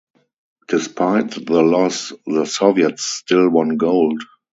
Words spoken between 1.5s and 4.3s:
loss, the Soviets still won gold.